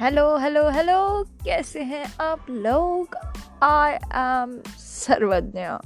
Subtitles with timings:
[0.00, 0.96] Hello hello hello
[1.44, 3.14] कैसे हैं आप लोग?
[3.64, 5.76] I am Sarvagya.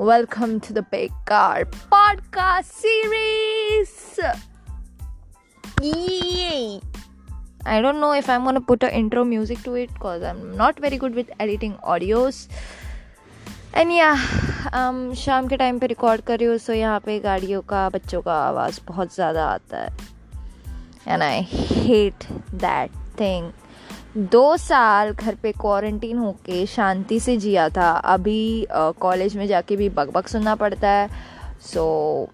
[0.00, 4.20] Welcome to the बेकार podcast series
[7.66, 10.80] I don't know if I'm gonna put an intro music to it because I'm not
[10.86, 12.40] very good with editing audios.
[13.74, 14.14] And या
[15.24, 18.40] शाम के time पे record कर रही हूँ सो यहाँ पे गाड़ियों का बच्चों का
[18.48, 19.90] आवाज़ बहुत ज़्यादा आता है।
[21.08, 22.24] And I hate
[22.54, 23.52] that thing
[24.16, 29.88] दो साल घर पे क्वारंटीन होके शांति से जिया था। अभी कॉलेज में जाके भी
[29.88, 31.08] बकबक बक सुनना पड़ता है।
[31.60, 32.28] So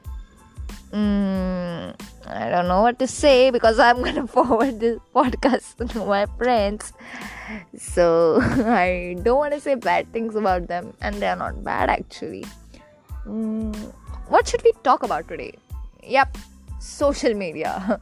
[2.28, 6.26] I don't know what to say because I am gonna forward this podcast to my
[6.26, 6.92] friends
[7.76, 8.08] so
[8.72, 12.44] I don't want to say bad things about them and they are not bad actually
[14.32, 15.52] what should we talk about today
[16.08, 16.24] या
[16.72, 18.00] social media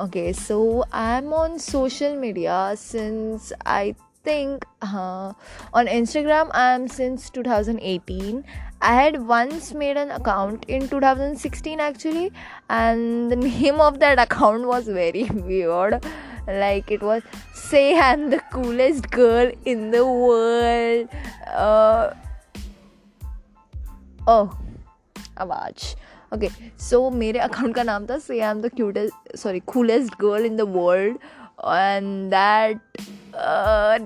[0.00, 5.30] okay so i'm on social media since i think uh,
[5.74, 8.42] on instagram i'm since 2018
[8.80, 12.32] i had once made an account in 2016 actually
[12.70, 16.02] and the name of that account was very weird.
[16.46, 21.08] Like it was say i'm the coolest girl in the world.
[21.46, 22.14] Uh,
[24.26, 24.56] oh
[25.38, 25.94] watch.
[26.34, 26.48] Okay
[26.80, 30.56] so मेरे account का नाम था say I am the cutest sorry coolest girl in
[30.56, 31.16] the world
[31.64, 32.80] and that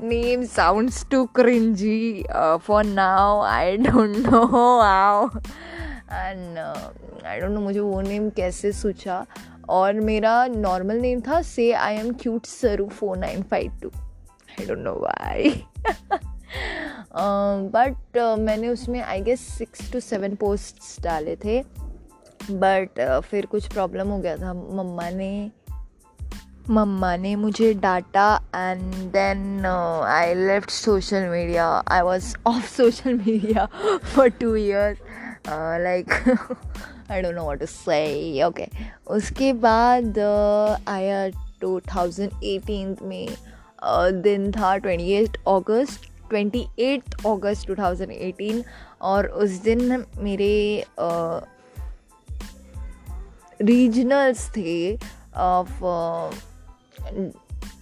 [0.02, 0.44] name
[1.34, 3.40] cringy uh, for now.
[3.40, 4.46] I don't know
[4.80, 5.30] how.
[6.10, 6.78] And uh,
[7.24, 9.26] i don't know मुझे वो name कैसे सोचा
[9.68, 13.88] और मेरा नॉर्मल नेम था say I am cute Saru four nine five two
[14.60, 15.64] I don't know why
[17.74, 21.83] but मैंने उसमें I guess six two seven post डाले थे।
[22.50, 25.50] बट uh, फिर कुछ प्रॉब्लम हो गया था। मम्मा ने
[26.70, 33.66] मम्मा ने मुझे data and then I left social media I was off social media
[34.14, 34.98] for two years
[35.82, 36.12] like
[37.10, 38.68] I don't know what to say okay
[39.06, 40.18] उसके बाद
[40.88, 41.28] आया
[41.60, 48.12] टू थाउज़ेंड एटीन में। Uh, दिन था twenty eight August twenty eight August two thousand
[48.12, 48.62] eighteen
[49.02, 50.84] और उस दिन मेरे
[53.64, 54.94] रीजनल्स थे
[55.36, 55.84] ऑफ़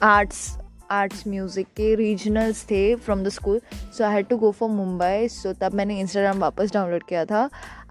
[0.04, 0.58] आर्ट्स
[0.90, 3.60] आर्ट्स म्यूज़िक के रीजनल्स थे from the school
[3.96, 7.44] so I had to go for Mumbai so तब मैंने इंस्टाग्राम वापस डाउनलोड किया था.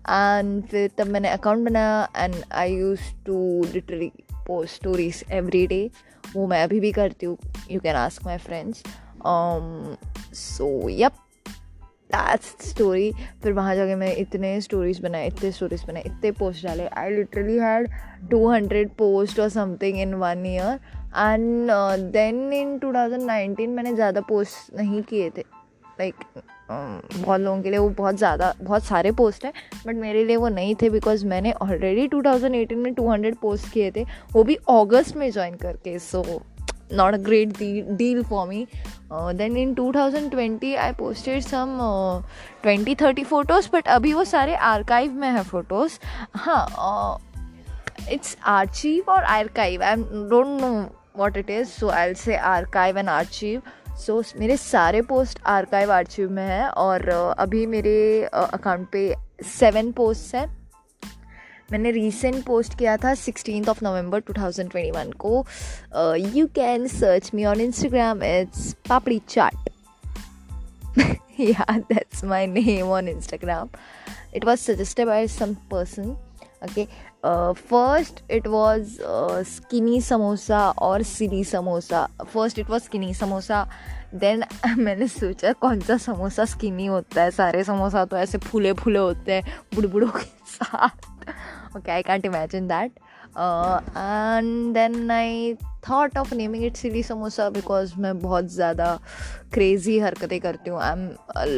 [0.09, 4.11] एंड फिर तब मैंने अकाउंट बनाया and I use to literally
[4.47, 5.89] post stories every day
[6.35, 7.37] वो मैं अभी भी करती हूँ.
[7.71, 8.83] You can ask my friends
[10.37, 11.13] so yup
[12.11, 13.11] that's story
[13.43, 17.57] फिर वहाँ जाके मैं इतने स्टोरीज बनाए इतने स्टोरीज बनाए इतने पोस्ट डाले। I literally
[17.57, 17.89] had
[18.31, 20.79] two hundred post और something in one year
[21.17, 21.71] and
[22.11, 25.43] then in 2019 मैंने ज़्यादा पोस्ट नहीं किए थे।
[25.99, 29.53] लाइक like, um, बहुत लोगों के लिए वो बहुत ज़्यादा बहुत सारे पोस्ट हैं
[29.87, 34.05] बट मेरे लिए वो नहीं थे बिकॉज़ मैंने ऑलरेडी 2018 में 200 पोस्ट किए थे।
[34.33, 36.23] वो भी अगस्त में ज्वाइन करके so
[36.93, 37.57] not a great
[37.97, 38.65] deal for me
[39.11, 41.77] then in 2020 I posted some
[42.63, 45.99] twenty thirty photos but अभी वो सारे आर्काइव में है फ़ोटोज़
[46.35, 47.17] हाँ
[48.11, 50.71] इट्स आर्चीव और archive I don't know
[51.17, 53.61] what it is so I say archive and archive
[53.97, 59.15] सो मेरे सारे post archive archive में है और uh, अभी मेरे अकाउंट uh, पे
[59.43, 60.60] सेवन पोस्ट हैं.
[61.71, 65.45] मैंने रीसेंट पोस्ट किया था सिक्सटीन ऑफ़ नवंबर 2021 को।
[66.37, 69.69] You can search me on Instagram it's papdi chaat
[71.39, 73.69] yeah, that's my name on instagram.
[74.37, 76.09] It was suggested by some person,
[76.65, 76.85] okay?
[77.25, 78.97] First it was
[79.47, 83.67] skinny samosa और silly samosa first it was skinny samosa
[84.13, 84.43] then
[84.77, 87.31] मैंने सोचा कौन सा samosa skinny होता है?
[87.31, 89.43] सारे समोसा तो ऐसे फूले फूले होते हैं
[89.75, 91.10] बुढ़बुड़ों के साथ।
[91.77, 92.99] Okay I can't imagine that
[93.37, 95.53] and then I
[95.89, 98.99] thought of naming it silly samosa because मैं बहुत ज़्यादा
[99.53, 100.39] क्रेज़ी हरकतें
[100.69, 100.81] हूँ.
[100.81, 101.09] I am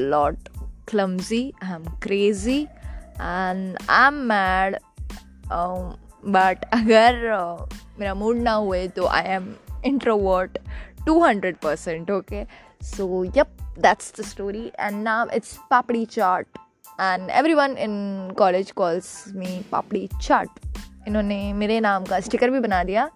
[0.10, 0.50] lot
[0.88, 4.77] clumsy I am crazy and I am mad
[6.25, 9.54] but अगर uh, मेरा मूड ना हुए तो I am
[9.86, 10.57] introvert
[11.06, 12.44] two hundred percent okay
[12.86, 16.45] so yup that's the story and now it's papdi chaat
[17.01, 20.48] and everyone in college calls me papdi chaat
[21.07, 23.10] इन्होंने मेरे नाम का sticker भी बना दिया।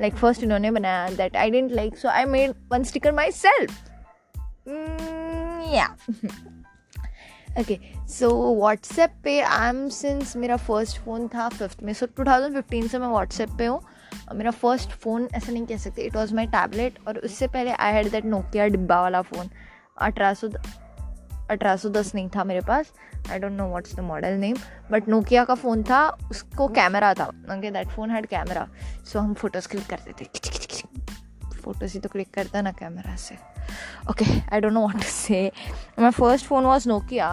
[0.00, 3.70] लाइक फ़र्स्ट इन्होंने बनाया that I didn't like so I made one sticker myself
[5.72, 5.86] या
[7.60, 7.78] ओके
[8.08, 12.88] सो व्हाट्सएप पे आई एम सिंस मेरा फ़र्स्ट फ़ोन था फिफ्थ में सो so, 2015
[12.88, 13.80] से मैं व्हाट्सएप पे हूँ।
[14.34, 17.92] मेरा फ़र्स्ट फ़ोन ऐसा नहीं कह सकते इट वॉज़ माई टैबलेट और उससे पहले आई
[17.92, 19.50] हैड दैट नोकिया डिब्बा वाला फ़ोन
[20.00, 20.48] अठारह सौ
[21.50, 22.92] अठारह सौ दस नहीं था मेरे पास।
[23.30, 24.56] I don't know what's the model name
[24.90, 28.66] but Nokia का फ़ोन था, उसको कैमरा था। Okay that phone had camera
[29.12, 30.24] so हम फ़ोटोज़ क्लिक करते थे।
[31.54, 33.34] फ़ोटोज़ ही तो क्लिक करता ना कैमरा से।
[34.10, 35.50] Okay I don't know what to say
[35.98, 37.28] my first phone was Nokia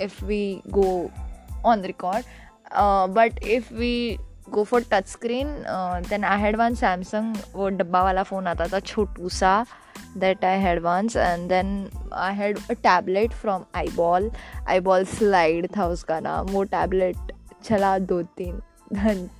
[0.00, 0.88] if we go
[1.64, 2.24] on the record
[3.14, 4.18] but if we
[4.50, 5.48] go for touch screen
[6.08, 9.64] then I had one Samsung वो डब्बा वाला phone आता था, छोटू सा।
[10.16, 14.30] That I had once, and then I had a tablet from eyeball.
[14.66, 17.32] Eyeball slide था उसका नाम वो टैबलेट
[17.64, 18.60] चला दो तीन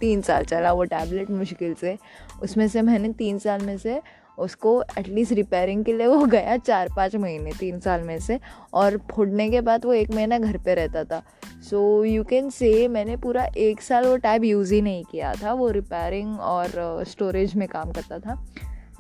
[0.01, 1.97] तीन साल चला वो टैबलेट मुश्किल से
[2.43, 4.01] उसमें से मैंने तीन साल में से
[4.39, 8.39] उसको एटलीस्ट रिपेयरिंग के लिए वो गया चार पाँच महीने तीन साल में से
[8.75, 11.23] और फोड़ने के बाद वो एक महीना घर पे रहता था
[11.71, 15.53] सो यू कैन से मैंने पूरा एक साल वो टैब यूज़ ही नहीं किया था
[15.53, 18.43] वो रिपेयरिंग और स्टोरेज में काम करता था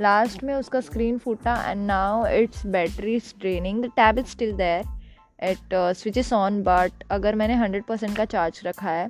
[0.00, 4.84] लास्ट में उसका स्क्रीन फूटा and now it's battery straining the tab is still there
[5.42, 9.08] at switch is on but अगर मैंने हंड्रेड परसेंट का चार्ज रखा है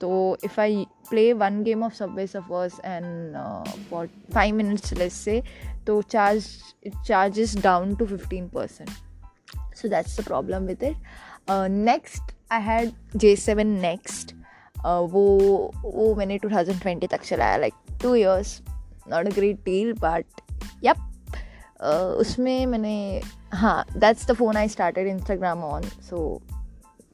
[0.00, 0.10] तो
[0.44, 3.36] if I play one game of Subway Surfers and
[3.90, 5.42] for five minutes less से
[5.86, 6.46] तो charge
[7.06, 8.90] charge is down to fifteen percent
[9.76, 14.34] so that's the problem with it next I had J seven next
[14.76, 15.24] वो
[15.84, 18.60] वो मैंने two thousand twenty तक चलाया like two years
[19.08, 20.40] not a great deal but
[20.84, 21.08] yup
[22.18, 23.22] उसमें मैंने
[23.54, 26.42] हाँ that's the phone I started Instagram on so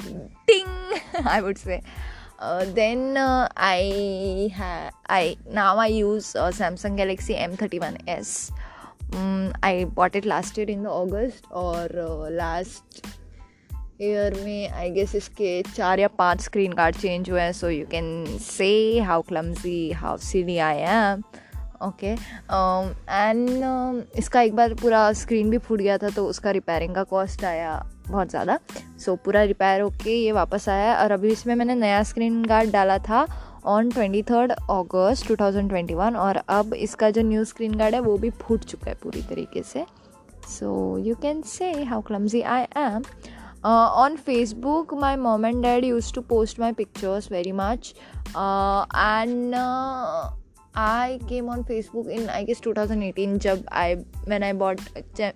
[0.02, 1.80] thing I would say
[2.40, 8.52] uh, I ha- I now I use uh, Samsung Galaxy M31s.
[9.14, 11.88] Um, I bought it last year in the August और
[12.36, 13.06] last
[14.02, 17.86] year में I guess इसके चार या पाँच screen card change हुए हैं so you
[17.86, 21.22] can say how clumsy how see I am
[21.82, 26.50] okay and um, um, इसका एक बार पूरा स्क्रीन भी फूट गया था तो उसका
[26.50, 31.12] रिपेयरिंग का कॉस्ट आया बहुत ज़्यादा। सो so, पूरा रिपेयर होके ये वापस आया और
[31.12, 33.26] अभी इसमें मैंने नया स्क्रीन गार्ड डाला था
[33.66, 37.94] on twenty third August two thousand twenty one और अब इसका जो न्यू स्क्रीन गार्ड
[37.94, 39.84] है वो भी फूट चुका है पूरी तरीके से।
[40.48, 43.02] So you can say how clumsy I am
[43.66, 47.94] on Facebook my mom and dad use to post my pictures very much
[48.28, 49.54] and
[50.78, 53.94] I came on Facebook in I guess two thousand eighteen जब I
[54.28, 54.80] mean I bought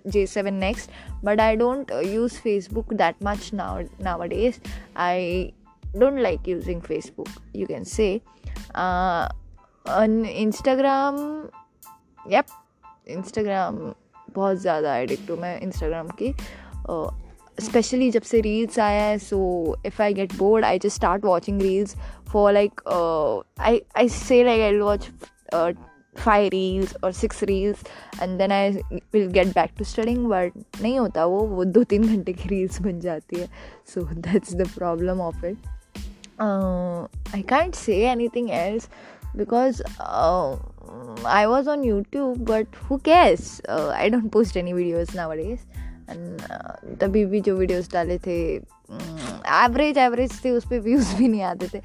[0.07, 0.89] J seven next
[1.23, 3.79] but I don't use Facebook that much now
[4.23, 4.59] nowadays
[4.97, 5.53] I
[5.95, 8.13] don't like using Facebook you can say
[10.41, 11.17] Instagram
[12.31, 12.45] yup
[13.07, 13.77] Instagram
[14.35, 16.33] बहुत ज़्यादा addict हूँ मैं Instagram की।
[17.61, 19.39] Specially जब से reels आया है so
[19.85, 21.95] if I get bored I just start watching reels
[22.31, 22.81] for like
[23.59, 25.09] I I say like I watch
[25.51, 25.73] uh,
[26.15, 27.83] five reels or six reels
[28.21, 28.81] and then I
[29.11, 30.51] will get back to studying but
[30.81, 33.47] नहीं होता वो वो दो तीन घंटे की reels बन जाती है
[33.85, 35.57] so that's the problem of it
[36.39, 38.89] uh, I can't say anything else
[39.35, 40.57] because uh,
[41.25, 45.65] I was on YouTube but who cares uh, I don't post any videos nowadays
[46.07, 46.41] and
[47.01, 48.39] तभी भी जो वीडियोस डाले थे
[49.63, 51.79] average average थे उस पर views भी नहीं आते थे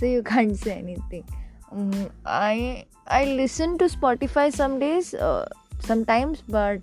[0.00, 5.10] so you can't say anything I I listen to Spotify some days
[5.88, 6.82] sometimes but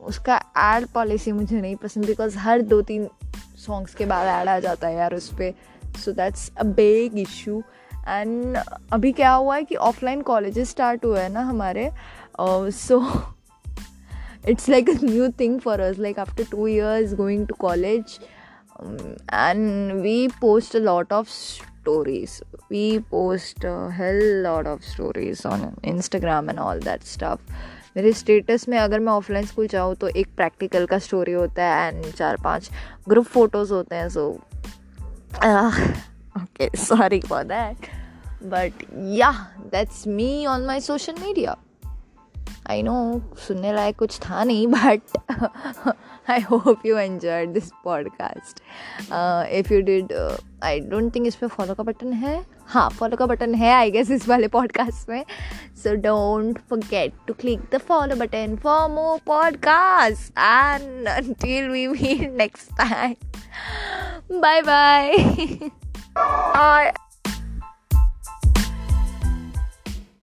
[0.00, 3.08] उसका एड पॉलिसी मुझे नहीं पसंद बिकॉज़ हर दो तीन
[3.66, 5.54] सॉन्ग्स के बाद ऐड आ जाता है यार उस पर
[5.98, 7.62] so that's a big issue
[8.08, 8.56] and
[8.92, 11.90] अभी क्या हुआ है कि ऑफलाइन कॉलेजेस स्टार्ट हुए हैं ना हमारे।
[12.70, 13.22] So
[14.48, 18.18] it's like a new thing for us like after two years going to college
[19.32, 21.26] and we post a lot of
[21.82, 22.42] stories.
[22.70, 27.40] We post a hell lot of stories on instagram and all that stuff.
[27.96, 31.88] मेरे status में अगर मैं offline school जाऊँ तो एक practical का story होता है
[31.88, 32.70] एंड चार पाँच
[33.08, 34.28] ग्रुप फ़ोटोज़ होते हैं so
[36.42, 37.86] okay sorry for that
[38.52, 38.84] but
[39.16, 39.30] या
[39.72, 41.56] that's me on my social media
[42.70, 42.96] I know
[43.46, 45.18] सुनने लायक कुछ था नहीं but
[46.30, 48.62] I hope you enjoy this podcast
[49.52, 50.12] if you did
[50.64, 53.90] I don't think इस पर फॉलो का बटन है। हाँ फॉलो का बटन है आई
[53.90, 55.24] गेस इस वाले पॉडकास्ट में।
[55.82, 62.32] So don't forget to click the follow button for more podcast and until we meet
[62.42, 63.16] next time.
[64.40, 65.70] Bye bye